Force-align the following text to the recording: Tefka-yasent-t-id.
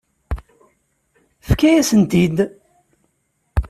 Tefka-yasent-t-id. 1.45 2.37